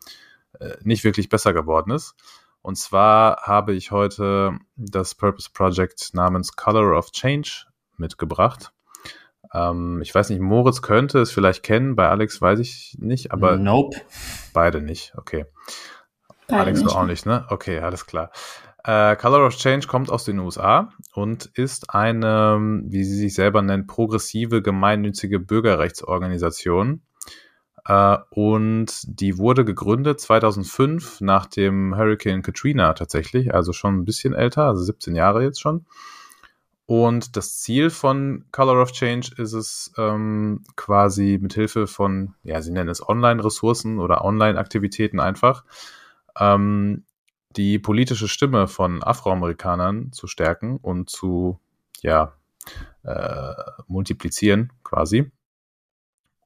[0.60, 2.16] äh, nicht wirklich besser geworden ist.
[2.62, 7.66] Und zwar habe ich heute das Purpose Project namens Color of Change
[7.98, 8.74] mitgebracht.
[9.54, 13.58] Ähm, ich weiß nicht, Moritz könnte es vielleicht kennen, bei Alex weiß ich nicht, aber
[13.58, 13.98] nope.
[14.54, 15.46] beide nicht, okay.
[16.48, 16.96] Beide Alex nicht.
[16.96, 17.46] auch nicht, ne?
[17.50, 18.32] Okay, alles klar.
[18.84, 23.62] Äh, Color of Change kommt aus den USA und ist eine, wie sie sich selber
[23.62, 27.02] nennt, progressive gemeinnützige Bürgerrechtsorganisation.
[27.90, 34.34] Äh, und die wurde gegründet 2005 nach dem Hurricane Katrina tatsächlich, also schon ein bisschen
[34.34, 35.86] älter, also 17 Jahre jetzt schon.
[36.86, 42.62] Und das Ziel von Color of Change ist es ähm, quasi mit Hilfe von, ja,
[42.62, 45.66] sie nennen es Online-Ressourcen oder Online-Aktivitäten einfach,
[46.40, 47.06] ähm,
[47.56, 51.60] die politische Stimme von Afroamerikanern zu stärken und zu,
[52.02, 52.34] ja,
[53.04, 53.54] äh,
[53.88, 55.32] multiplizieren quasi.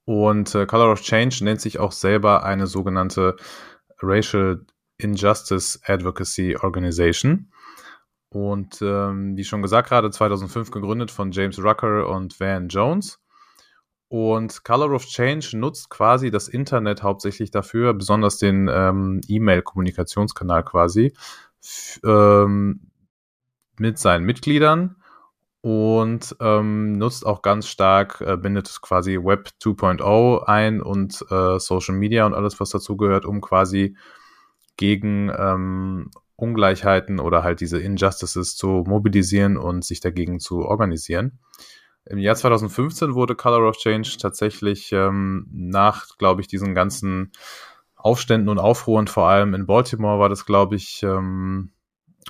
[0.06, 3.36] Und äh, Color of Change nennt sich auch selber eine sogenannte
[4.02, 4.66] Racial
[4.98, 7.52] Injustice Advocacy Organization.
[8.30, 13.20] Und ähm, wie schon gesagt, gerade 2005 gegründet von James Rucker und Van Jones.
[14.08, 21.14] Und Color of Change nutzt quasi das Internet hauptsächlich dafür, besonders den ähm, E-Mail-Kommunikationskanal quasi,
[22.04, 22.92] ähm,
[23.80, 24.98] mit seinen Mitgliedern
[25.64, 31.96] und ähm, nutzt auch ganz stark, äh, bindet quasi Web 2.0 ein und äh, Social
[31.96, 33.96] Media und alles, was dazugehört, um quasi
[34.76, 41.40] gegen ähm, Ungleichheiten oder halt diese Injustices zu mobilisieren und sich dagegen zu organisieren.
[42.04, 47.32] Im Jahr 2015 wurde Color of Change tatsächlich ähm, nach, glaube ich, diesen ganzen
[47.96, 51.72] Aufständen und Aufruhren, vor allem in Baltimore war das, glaube ich, ähm,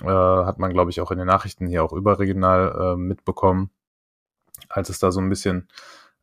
[0.02, 3.70] äh, hat man, glaube ich, auch in den Nachrichten hier auch überregional äh, mitbekommen,
[4.68, 5.68] als es da so ein bisschen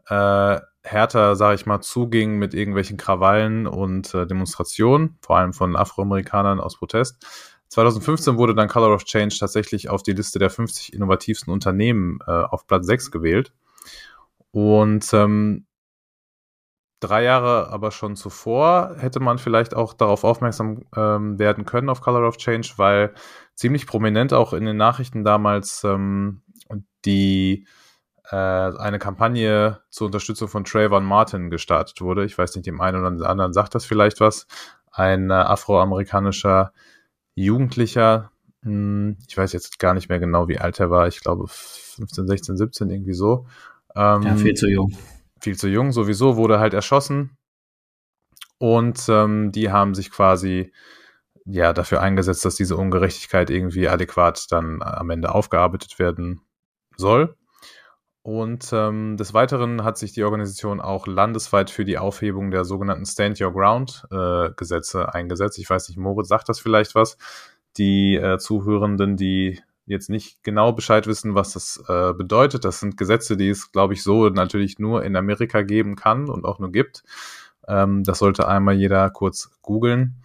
[0.08, 5.76] äh, härter, sage ich mal, zuging mit irgendwelchen Krawallen und äh, Demonstrationen, vor allem von
[5.76, 7.26] Afroamerikanern aus Protest
[7.72, 12.32] 2015 wurde dann Color of Change tatsächlich auf die Liste der 50 innovativsten Unternehmen äh,
[12.32, 13.54] auf Platz 6 gewählt.
[14.52, 15.66] Und ähm,
[17.00, 22.02] drei Jahre aber schon zuvor hätte man vielleicht auch darauf aufmerksam ähm, werden können auf
[22.02, 23.14] Color of Change, weil
[23.56, 26.42] ziemlich prominent auch in den Nachrichten damals ähm,
[27.06, 27.66] die
[28.30, 32.26] äh, eine Kampagne zur Unterstützung von Trayvon Martin gestartet wurde.
[32.26, 34.48] Ich weiß nicht, dem einen oder anderen sagt das vielleicht was.
[34.92, 36.74] Ein äh, afroamerikanischer
[37.36, 38.32] Jugendlicher,
[38.64, 42.28] hm, ich weiß jetzt gar nicht mehr genau, wie alt er war, ich glaube 15,
[42.28, 43.48] 16, 17, irgendwie so.
[43.96, 44.96] Ähm, ja, viel zu jung.
[45.40, 47.38] Viel zu jung, sowieso, wurde halt erschossen.
[48.60, 50.72] Und ähm, die haben sich quasi
[51.52, 56.42] ja dafür eingesetzt, dass diese Ungerechtigkeit irgendwie adäquat dann am Ende aufgearbeitet werden
[56.98, 57.36] soll.
[58.24, 63.06] Und ähm, des Weiteren hat sich die Organisation auch landesweit für die Aufhebung der sogenannten
[63.06, 65.58] Stand Your Ground äh, Gesetze eingesetzt.
[65.58, 67.18] Ich weiß nicht, Moritz sagt das vielleicht was.
[67.78, 72.64] Die äh, Zuhörenden, die jetzt nicht genau Bescheid wissen, was das äh, bedeutet.
[72.64, 76.46] Das sind Gesetze, die es, glaube ich, so natürlich nur in Amerika geben kann und
[76.46, 77.04] auch nur gibt.
[77.68, 80.22] Ähm, das sollte einmal jeder kurz googeln,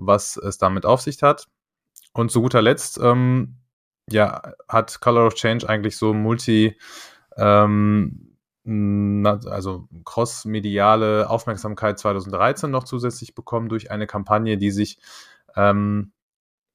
[0.00, 1.48] was es damit auf sich hat.
[2.12, 3.56] Und zu guter Letzt, ähm,
[4.08, 6.76] ja, hat Color of Change eigentlich so multi
[7.36, 8.26] ähm,
[8.66, 14.98] also cross-mediale Aufmerksamkeit 2013 noch zusätzlich bekommen durch eine Kampagne, die sich
[15.56, 16.12] ähm,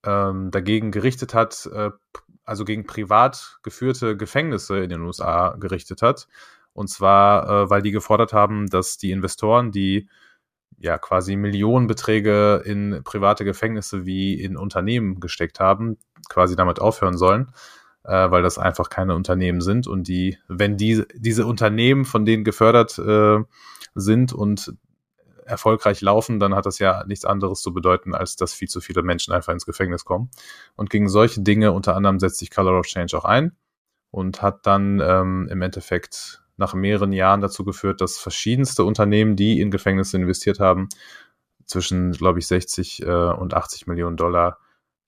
[0.03, 1.91] ähm, dagegen gerichtet hat, äh,
[2.43, 6.27] also gegen privat geführte Gefängnisse in den USA gerichtet hat.
[6.73, 10.09] Und zwar, äh, weil die gefordert haben, dass die Investoren, die
[10.85, 15.97] ja quasi Millionenbeträge in private Gefängnisse wie in Unternehmen gesteckt haben,
[16.29, 17.51] quasi damit aufhören sollen
[18.05, 22.43] äh, weil das einfach keine Unternehmen sind und die, wenn die, diese Unternehmen von denen
[22.43, 23.39] gefördert äh,
[23.95, 24.73] sind und
[25.45, 29.03] erfolgreich laufen, dann hat das ja nichts anderes zu bedeuten, als dass viel zu viele
[29.03, 30.31] Menschen einfach ins Gefängnis kommen.
[30.75, 33.55] Und gegen solche Dinge unter anderem setzt sich Color of Change auch ein
[34.11, 39.59] und hat dann ähm, im Endeffekt nach mehreren Jahren dazu geführt, dass verschiedenste Unternehmen, die
[39.59, 40.89] in Gefängnisse investiert haben,
[41.65, 44.59] zwischen, glaube ich, 60 äh, und 80 Millionen Dollar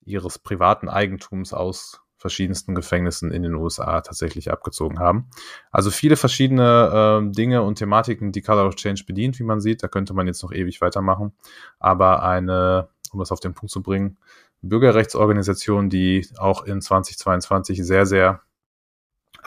[0.04, 5.30] ihres privaten Eigentums aus verschiedensten Gefängnissen in den USA tatsächlich abgezogen haben.
[5.72, 9.84] Also viele verschiedene äh, Dinge und Thematiken, die Color of Change bedient, wie man sieht.
[9.84, 11.34] Da könnte man jetzt noch ewig weitermachen.
[11.80, 14.18] Aber eine, um das auf den Punkt zu bringen,
[14.64, 18.42] Bürgerrechtsorganisation, die auch in 2022 sehr, sehr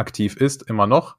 [0.00, 1.16] aktiv ist, immer noch.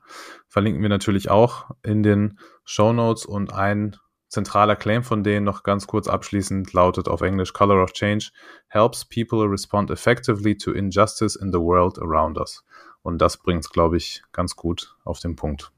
[0.50, 3.96] Verlinken wir natürlich auch in den Show Notes und ein
[4.28, 8.32] zentraler Claim von denen noch ganz kurz abschließend lautet auf Englisch Color of Change
[8.68, 12.64] helps people respond effectively to injustice in the world around us.
[13.04, 15.72] Und das bringt es, glaube ich, ganz gut auf den Punkt.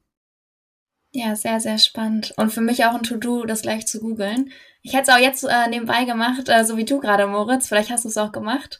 [1.11, 2.33] Ja, sehr, sehr spannend.
[2.37, 4.51] Und für mich auch ein To-Do, das gleich zu googeln.
[4.81, 7.67] Ich hätte es auch jetzt äh, nebenbei gemacht, äh, so wie du gerade, Moritz.
[7.67, 8.79] Vielleicht hast du es auch gemacht.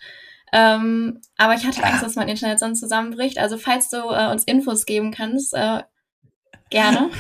[0.54, 3.40] Ähm, aber ich hatte Angst, dass mein Internet sonst zusammenbricht.
[3.40, 5.82] Also falls du äh, uns Infos geben kannst, äh,
[6.70, 7.10] gerne.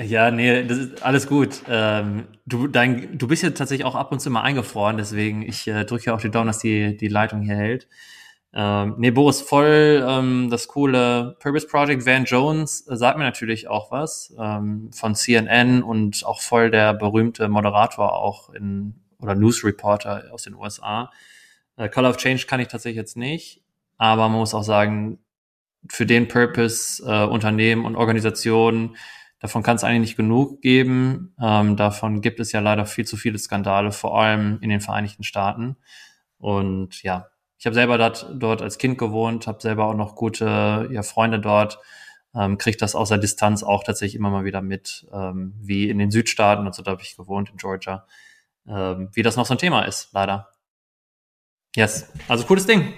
[0.00, 1.62] Ja, nee, das ist alles gut.
[1.68, 5.66] Ähm, du, dein, du bist ja tatsächlich auch ab und zu mal eingefroren, deswegen ich
[5.66, 7.88] äh, drücke ja auch die Daumen, dass die, die Leitung hier hält.
[8.54, 12.06] Ähm, nee, Boris, voll ähm, das coole Purpose Project.
[12.06, 16.94] Van Jones äh, sagt mir natürlich auch was ähm, von CNN und auch voll der
[16.94, 21.10] berühmte Moderator auch in oder News Reporter aus den USA.
[21.76, 23.62] Äh, Color of Change kann ich tatsächlich jetzt nicht,
[23.98, 25.18] aber man muss auch sagen,
[25.88, 28.96] für den Purpose äh, Unternehmen und Organisationen
[29.38, 31.34] Davon kann es eigentlich nicht genug geben.
[31.40, 35.24] Ähm, davon gibt es ja leider viel zu viele Skandale, vor allem in den Vereinigten
[35.24, 35.76] Staaten.
[36.38, 40.88] Und ja, ich habe selber dort, dort als Kind gewohnt, habe selber auch noch gute
[40.90, 41.78] ja, Freunde dort,
[42.34, 46.10] ähm, kriege das außer Distanz auch tatsächlich immer mal wieder mit, ähm, wie in den
[46.10, 48.06] Südstaaten, also da habe ich gewohnt in Georgia,
[48.66, 50.50] ähm, wie das noch so ein Thema ist, leider.
[51.76, 52.94] Yes, also cooles Ding.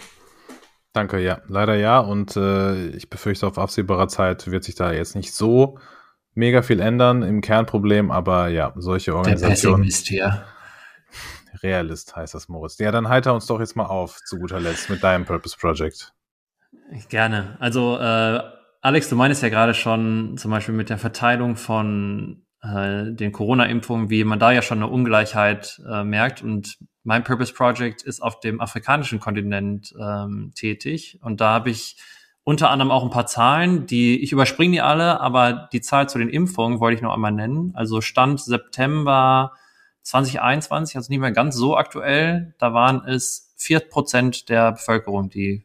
[0.93, 1.99] Danke, ja, leider ja.
[1.99, 5.79] Und äh, ich befürchte, auf absehbarer Zeit wird sich da jetzt nicht so
[6.35, 9.83] mega viel ändern im Kernproblem, aber ja, solche Organisationen.
[9.83, 10.45] Der Pessimist hier.
[11.63, 12.79] Realist heißt das, Moritz.
[12.79, 16.13] Ja, dann heiter uns doch jetzt mal auf, zu guter Letzt, mit deinem Purpose Project.
[17.09, 17.57] Gerne.
[17.59, 18.41] Also, äh,
[18.81, 24.09] Alex, du meinst ja gerade schon zum Beispiel mit der Verteilung von äh, den Corona-Impfungen,
[24.09, 26.45] wie man da ja schon eine Ungleichheit äh, merkt.
[26.45, 31.19] Und mein Purpose Project ist auf dem afrikanischen Kontinent ähm, tätig.
[31.23, 31.97] Und da habe ich
[32.45, 36.19] unter anderem auch ein paar Zahlen, die ich überspringe die alle, aber die Zahl zu
[36.19, 37.73] den Impfungen wollte ich noch einmal nennen.
[37.75, 39.55] Also Stand September
[40.03, 45.65] 2021, also nicht mehr ganz so aktuell, da waren es vier Prozent der Bevölkerung, die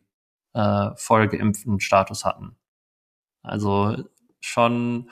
[0.54, 2.56] äh, voll geimpften Status hatten.
[3.42, 3.98] Also
[4.40, 5.10] schon,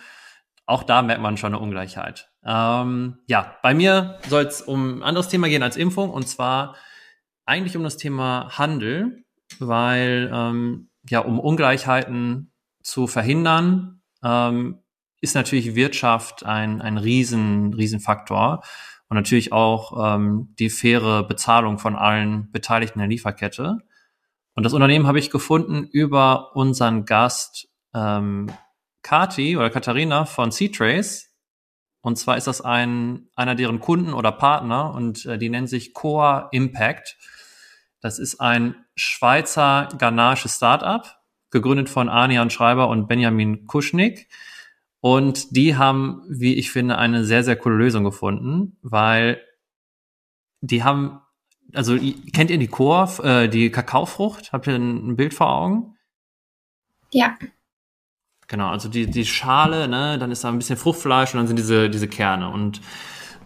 [0.66, 2.30] auch da merkt man schon eine Ungleichheit.
[2.44, 6.76] Ähm, ja, bei mir soll es um ein anderes Thema gehen als Impfung und zwar
[7.46, 9.24] eigentlich um das Thema Handel,
[9.60, 12.52] weil ähm, ja, um Ungleichheiten
[12.84, 14.80] zu verhindern, ähm,
[15.20, 18.64] ist natürlich Wirtschaft ein, ein riesen, riesen Faktor
[19.08, 23.80] und natürlich auch ähm, die faire Bezahlung von allen Beteiligten der Lieferkette.
[24.56, 28.52] Und das Unternehmen habe ich gefunden über unseren Gast ähm,
[29.04, 31.30] Kati oder Katharina von C-Trace.
[32.02, 35.94] Und zwar ist das ein, einer deren Kunden oder Partner und äh, die nennen sich
[35.94, 37.18] Coa Impact.
[38.00, 41.06] Das ist ein Schweizer ghanaisches Startup,
[41.52, 44.28] gegründet von Arnian Schreiber und Benjamin Kuschnick.
[45.00, 49.42] Und die haben, wie ich finde, eine sehr, sehr coole Lösung gefunden, weil
[50.62, 51.20] die haben,
[51.74, 51.98] also
[52.34, 54.54] kennt ihr die Korf, äh, die Kakaofrucht?
[54.54, 55.98] Habt ihr ein, Bild vor Augen?
[57.12, 57.38] Ja.
[58.52, 61.58] Genau, also die, die Schale, ne, dann ist da ein bisschen Fruchtfleisch und dann sind
[61.58, 62.50] diese, diese Kerne.
[62.50, 62.82] Und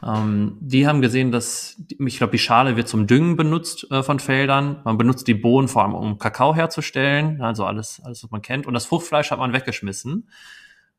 [0.03, 4.17] ähm, die haben gesehen, dass, ich glaube, die Schale wird zum Düngen benutzt äh, von
[4.17, 4.81] Feldern.
[4.83, 8.65] Man benutzt die Bohnen vor allem, um Kakao herzustellen, also alles, alles, was man kennt.
[8.65, 10.27] Und das Fruchtfleisch hat man weggeschmissen.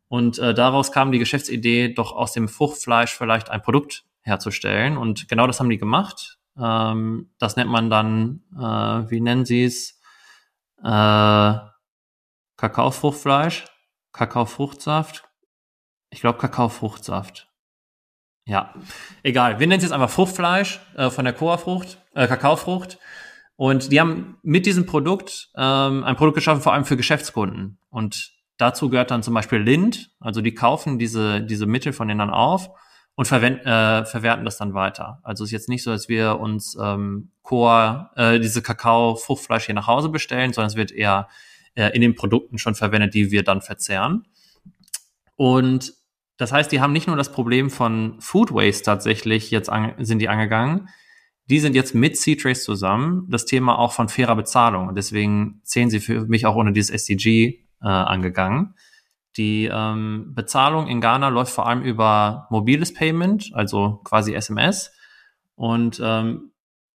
[0.07, 4.99] Und äh, daraus kam die Geschäftsidee, doch aus dem Fruchtfleisch vielleicht ein Produkt herzustellen.
[4.99, 6.39] Und genau das haben die gemacht.
[6.57, 9.99] Ähm, das nennt man dann, äh, wie nennen sie es?
[10.85, 11.55] Äh,
[12.57, 13.65] Kakaofruchtfleisch,
[14.17, 15.25] Kakaofruchtsaft.
[16.11, 17.49] Ich glaube Kakaofruchtsaft.
[18.47, 18.75] Ja,
[19.23, 19.59] egal.
[19.59, 22.99] Wir nennen es jetzt einfach Fruchtfleisch äh, von der Koa-Frucht, äh, Kakaofrucht.
[23.57, 27.79] Und die haben mit diesem Produkt ähm, ein Produkt geschaffen, vor allem für Geschäftskunden.
[27.91, 30.11] Und dazu gehört dann zum Beispiel Lind.
[30.21, 32.71] Also die kaufen diese, diese Mittel von denen dann auf
[33.17, 35.19] und verwenden, äh, verwerten das dann weiter.
[35.25, 39.75] Also es ist jetzt nicht so, dass wir uns ähm, Koa, äh, diese Kakao-Fruchtfleisch hier
[39.75, 41.29] nach Hause bestellen, sondern es wird eher
[41.77, 44.27] äh, in den Produkten schon verwendet, die wir dann verzehren.
[45.37, 45.95] Und
[46.37, 50.19] das heißt, die haben nicht nur das Problem von Food Waste tatsächlich jetzt an, sind
[50.19, 50.89] die angegangen,
[51.49, 54.89] die sind jetzt mit C-Trace zusammen das Thema auch von fairer Bezahlung.
[54.89, 58.75] Und deswegen zählen sie für mich auch unter dieses SDG äh, angegangen.
[59.37, 64.93] Die ähm, Bezahlung in Ghana läuft vor allem über mobiles Payment, also quasi SMS.
[65.55, 66.51] Und ähm,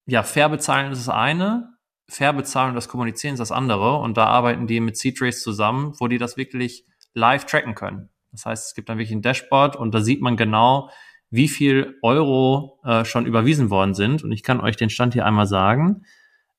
[0.06, 1.71] ja, fair bezahlen ist das eine,
[2.12, 3.98] fair bezahlen und das Kommunizieren ist das andere.
[3.98, 8.10] Und da arbeiten die mit C-Trace zusammen, wo die das wirklich live tracken können.
[8.32, 10.90] Das heißt, es gibt dann wirklich ein Dashboard und da sieht man genau,
[11.30, 14.24] wie viel Euro äh, schon überwiesen worden sind.
[14.24, 16.06] Und ich kann euch den Stand hier einmal sagen.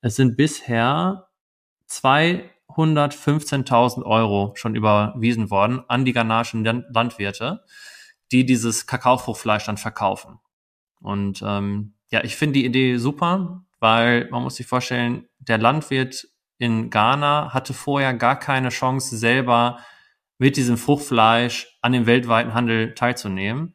[0.00, 1.28] Es sind bisher
[1.88, 7.64] 215.000 Euro schon überwiesen worden an die ghanaischen Landwirte,
[8.32, 10.38] die dieses Kakaofruchtfleisch dann verkaufen.
[11.00, 16.28] Und ähm, ja, ich finde die Idee super, weil man muss sich vorstellen, der Landwirt
[16.58, 19.80] in Ghana hatte vorher gar keine Chance, selber
[20.38, 23.74] mit diesem Fruchtfleisch an dem weltweiten Handel teilzunehmen.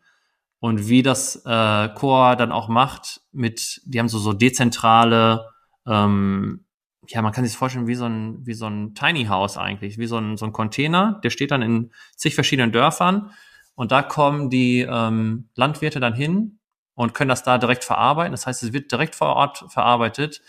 [0.60, 5.50] Und wie das äh, Core dann auch macht, mit, die haben so, so dezentrale,
[5.86, 6.64] ähm,
[7.10, 10.08] ja, man kann sich vorstellen wie so ein, wie so ein Tiny House eigentlich, wie
[10.08, 13.32] so ein, so ein Container, der steht dann in zig verschiedenen Dörfern
[13.76, 16.57] und da kommen die ähm, Landwirte dann hin
[16.98, 18.32] und können das da direkt verarbeiten.
[18.32, 20.42] Das heißt, es wird direkt vor Ort verarbeitet.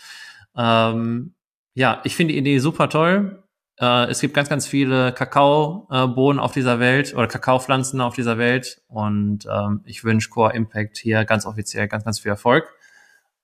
[0.57, 1.35] Ähm,
[1.75, 3.43] ja, ich finde die Idee super toll.
[3.79, 8.81] Äh, es gibt ganz, ganz viele Kakaobohnen auf dieser Welt oder Kakaopflanzen auf dieser Welt.
[8.87, 12.73] Und ähm, ich wünsche Core Impact hier ganz offiziell ganz, ganz viel Erfolg.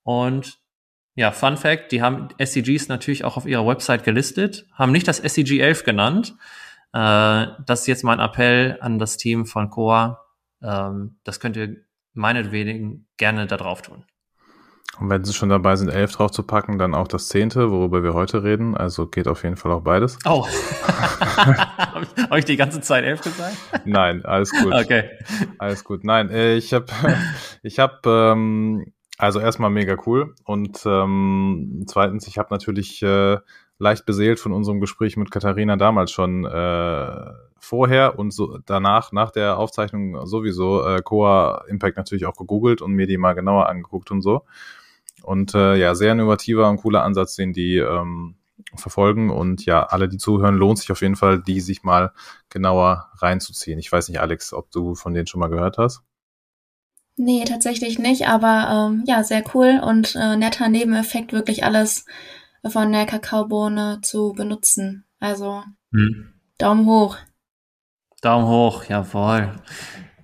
[0.02, 0.58] Und
[1.13, 5.20] ja, Fun Fact, die haben SCGs natürlich auch auf ihrer Website gelistet, haben nicht das
[5.20, 6.36] SCG 11 genannt.
[6.91, 10.18] Äh, das ist jetzt mein Appell an das Team von Core.
[10.63, 14.06] Ähm, das könnt ihr meinetwegen gerne da drauf tun.
[14.99, 18.01] Und wenn sie schon dabei sind, elf drauf zu packen, dann auch das zehnte, worüber
[18.01, 18.78] wir heute reden.
[18.78, 20.17] Also geht auf jeden Fall auch beides.
[20.28, 20.47] Oh.
[22.30, 23.56] Habe ich, die ganze Zeit elf gesagt?
[23.86, 24.73] Nein, alles gut.
[24.73, 25.10] Okay.
[25.58, 26.04] Alles gut.
[26.04, 26.86] Nein, äh, ich habe,
[27.63, 30.36] ich habe, ähm, also erstmal mega cool.
[30.43, 33.38] Und ähm, zweitens, ich habe natürlich äh,
[33.78, 37.32] leicht beseelt von unserem Gespräch mit Katharina damals schon äh,
[37.65, 42.93] vorher und so danach, nach der Aufzeichnung sowieso äh, Coa Impact natürlich auch gegoogelt und
[42.93, 44.43] mir die mal genauer angeguckt und so.
[45.23, 48.36] Und äh, ja, sehr innovativer und cooler Ansatz, den die ähm,
[48.75, 49.32] verfolgen.
[49.32, 52.13] Und ja, alle, die zuhören, lohnt sich auf jeden Fall, die sich mal
[52.49, 53.80] genauer reinzuziehen.
[53.80, 56.04] Ich weiß nicht, Alex, ob du von denen schon mal gehört hast.
[57.17, 62.06] Nee, tatsächlich nicht, aber ähm, ja, sehr cool und äh, netter Nebeneffekt, wirklich alles
[62.67, 65.06] von der Kakaobohne zu benutzen.
[65.19, 66.34] Also hm.
[66.58, 67.17] Daumen hoch.
[68.21, 69.51] Daumen hoch, jawohl.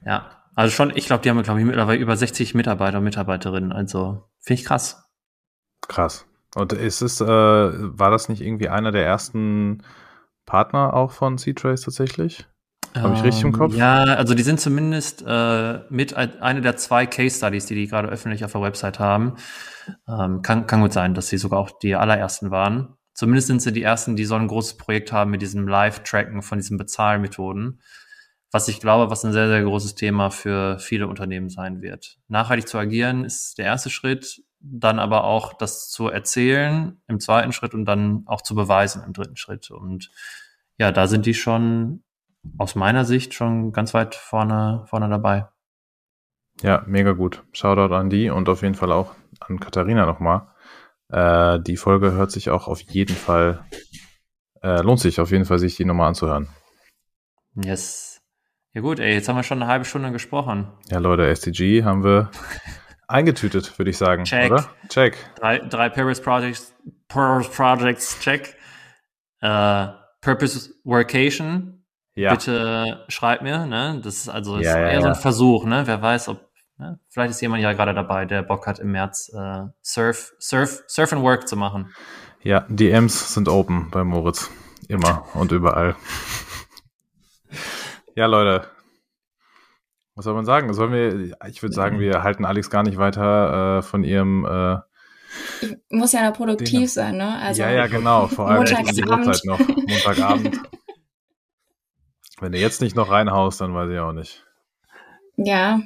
[0.06, 3.72] Ja, also schon, ich glaube, die haben, glaube ich, mittlerweile über 60 Mitarbeiter und Mitarbeiterinnen.
[3.72, 5.10] Also finde ich krass.
[5.88, 6.26] Krass.
[6.56, 9.84] Und ist es, äh, war das nicht irgendwie einer der ersten
[10.46, 12.46] Partner auch von C-Trace tatsächlich?
[12.96, 13.72] Habe ich richtig im Kopf?
[13.72, 17.88] Ähm, ja, also die sind zumindest äh, mit eine der zwei Case Studies, die die
[17.88, 19.36] gerade öffentlich auf der Website haben.
[20.08, 22.98] Ähm, kann, kann gut sein, dass sie sogar auch die allerersten waren.
[23.22, 26.58] Zumindest sind sie die ersten, die so ein großes Projekt haben mit diesem Live-Tracken von
[26.58, 27.80] diesen Bezahlmethoden
[28.52, 32.18] was ich glaube, was ein sehr, sehr großes Thema für viele Unternehmen sein wird.
[32.28, 37.54] Nachhaltig zu agieren ist der erste Schritt, dann aber auch das zu erzählen im zweiten
[37.54, 39.72] Schritt und dann auch zu beweisen im dritten Schritt.
[39.72, 40.12] Und
[40.78, 42.04] ja, da sind die schon
[42.58, 45.48] aus meiner Sicht schon ganz weit vorne, vorne dabei.
[46.62, 47.44] Ja, mega gut.
[47.54, 50.48] Shoutout an die und auf jeden Fall auch an Katharina nochmal.
[51.12, 53.66] Äh, die Folge hört sich auch auf jeden Fall,
[54.62, 56.48] äh, lohnt sich auf jeden Fall, sich die nochmal anzuhören.
[57.56, 58.22] Yes.
[58.74, 60.72] Ja gut, ey, jetzt haben wir schon eine halbe Stunde gesprochen.
[60.90, 62.32] Ja, Leute, SDG haben wir
[63.08, 64.24] eingetütet, würde ich sagen.
[64.24, 64.52] Check.
[64.52, 64.70] Oder?
[64.88, 65.18] Check.
[65.36, 66.74] Drei, drei Purpose Projects,
[67.10, 68.56] Purpose Projects, check.
[69.44, 69.88] Uh,
[70.22, 71.84] Purpose Workation.
[72.14, 72.32] Ja.
[72.32, 74.00] Bitte schreib mir, ne?
[74.04, 75.84] Das ist also ist ja, eher ja, so ein Versuch, ne?
[75.86, 76.51] Wer weiß, ob,
[76.82, 77.00] ne?
[77.08, 81.14] Vielleicht ist jemand ja gerade dabei, der Bock hat, im März äh, Surf, Surf, Surf
[81.14, 81.94] and Work zu machen.
[82.44, 84.50] Ja, DMs sind open bei Moritz.
[84.88, 85.96] Immer und überall.
[88.14, 88.68] Ja, Leute.
[90.16, 90.74] Was soll man sagen?
[90.74, 94.46] Sollen wir, ich würde sagen, wir halten Alex gar nicht weiter äh, von ihrem.
[94.46, 94.80] Äh,
[95.62, 96.88] ich muss ja produktiv Ding.
[96.88, 97.40] sein, ne?
[97.40, 98.28] Also ja, ja, genau.
[98.28, 99.60] Vor allem um die Uhrzeit noch.
[99.60, 100.60] Montagabend.
[102.42, 104.46] Wenn du jetzt nicht noch reinhaust, dann weiß ich auch nicht.
[105.38, 105.80] Ja.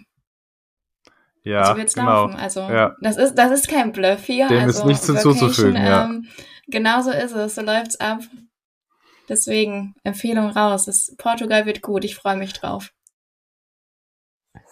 [1.46, 2.26] Ja, so wird's genau.
[2.26, 2.36] laufen.
[2.36, 2.96] Also ja.
[3.02, 4.48] das ist das ist kein Bluff hier.
[4.48, 5.76] Dem also, ist nichts hinzuzufügen.
[5.76, 6.06] Ja.
[6.06, 6.28] Ähm,
[6.68, 7.56] genau so ist es.
[7.56, 8.22] So läuft's ab.
[9.30, 10.86] Deswegen Empfehlung raus.
[10.86, 12.04] Das Portugal wird gut.
[12.04, 12.92] Ich freue mich drauf.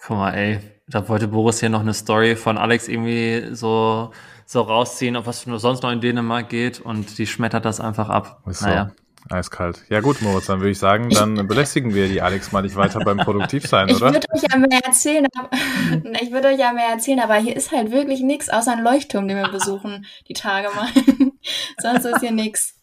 [0.06, 4.10] Guck mal, ey, da wollte Boris hier noch eine Story von Alex irgendwie so,
[4.44, 8.08] so rausziehen, auf was nur sonst noch in Dänemark geht und die schmettert das einfach
[8.08, 8.42] ab.
[8.46, 8.92] Ist naja.
[9.30, 9.84] Eiskalt.
[9.88, 13.00] Ja gut, Moritz, dann würde ich sagen, dann belästigen wir die Alex mal nicht weiter
[13.00, 14.08] beim Produktivsein, ich oder?
[14.08, 15.50] Ich würde euch ja mehr erzählen, aber,
[16.20, 19.26] ich würde euch ja mehr erzählen, aber hier ist halt wirklich nichts außer ein Leuchtturm,
[19.26, 20.88] den wir besuchen, die Tage mal.
[21.78, 22.80] Sonst ist hier nichts.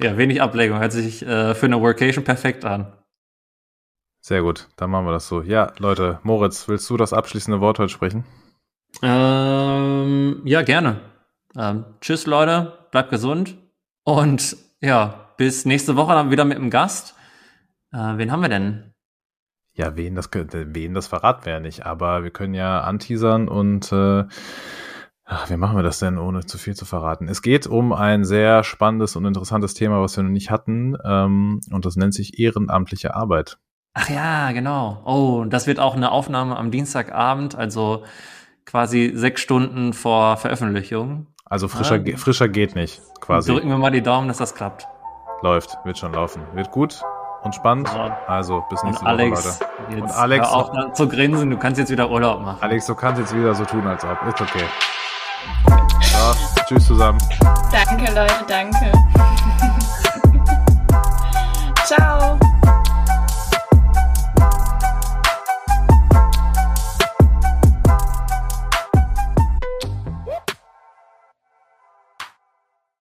[0.00, 0.80] Ja, wenig Ablenkung.
[0.80, 2.92] Hört sich äh, für eine Workation perfekt an.
[4.20, 5.42] Sehr gut, dann machen wir das so.
[5.42, 8.24] Ja, Leute, Moritz, willst du das abschließende Wort heute sprechen?
[9.02, 11.00] Ähm, ja, gerne.
[11.56, 13.61] Ähm, tschüss, Leute, bleibt gesund
[14.04, 17.14] und ja, bis nächste Woche dann wieder mit einem Gast.
[17.92, 18.92] Äh, wen haben wir denn?
[19.74, 23.90] Ja, wen das, wen das verraten wir ja nicht, aber wir können ja anteasern und
[23.90, 24.24] äh,
[25.24, 27.26] ach, wie machen wir das denn, ohne zu viel zu verraten?
[27.26, 31.60] Es geht um ein sehr spannendes und interessantes Thema, was wir noch nicht hatten, ähm,
[31.70, 33.58] und das nennt sich ehrenamtliche Arbeit.
[33.94, 35.02] Ach ja, genau.
[35.04, 38.04] Oh, das wird auch eine Aufnahme am Dienstagabend, also
[38.64, 41.28] quasi sechs Stunden vor Veröffentlichung.
[41.52, 42.16] Also frischer, ah.
[42.16, 43.52] frischer geht nicht, quasi.
[43.52, 44.88] Drücken wir mal die Daumen, dass das klappt.
[45.42, 46.40] Läuft, wird schon laufen.
[46.54, 47.02] Wird gut
[47.42, 47.90] und spannend.
[47.94, 48.16] Ja.
[48.26, 50.02] Also bis nächste und Alex, Woche, Leute.
[50.02, 52.56] und Alex, hör auch zu grinsen, du kannst jetzt wieder Urlaub machen.
[52.62, 54.16] Alex, du kannst jetzt wieder so tun, als ob.
[54.26, 54.64] Ist okay.
[56.00, 57.18] So, tschüss zusammen.
[57.70, 58.90] Danke, Leute, danke.
[61.84, 62.38] Ciao.